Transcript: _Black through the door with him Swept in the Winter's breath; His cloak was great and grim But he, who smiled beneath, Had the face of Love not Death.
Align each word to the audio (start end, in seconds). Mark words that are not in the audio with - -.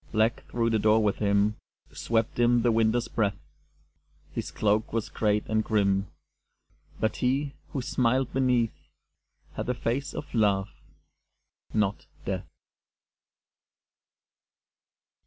_Black 0.11 0.41
through 0.47 0.71
the 0.71 0.79
door 0.79 1.03
with 1.03 1.17
him 1.17 1.57
Swept 1.91 2.39
in 2.39 2.63
the 2.63 2.71
Winter's 2.71 3.07
breath; 3.07 3.37
His 4.33 4.49
cloak 4.49 4.91
was 4.91 5.09
great 5.09 5.45
and 5.45 5.63
grim 5.63 6.07
But 6.99 7.17
he, 7.17 7.53
who 7.69 7.83
smiled 7.83 8.33
beneath, 8.33 8.73
Had 9.53 9.67
the 9.67 9.75
face 9.75 10.15
of 10.15 10.33
Love 10.33 10.69
not 11.71 12.07
Death. 12.25 12.47